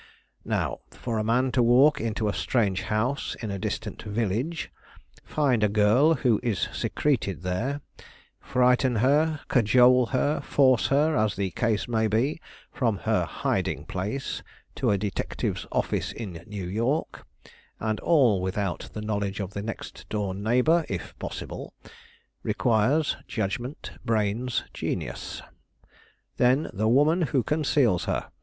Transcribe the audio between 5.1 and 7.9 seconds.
find a girl who is secreted there,